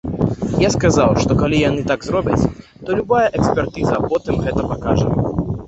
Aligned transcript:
Я 0.61 0.69
сказаў, 0.75 1.11
што 1.25 1.35
калі 1.41 1.59
яны 1.69 1.81
так 1.91 2.07
зробяць, 2.09 2.49
то 2.87 2.97
любая 3.03 3.29
экспертыза 3.37 4.03
потым 4.09 4.43
гэта 4.51 4.61
пакажа. 4.75 5.07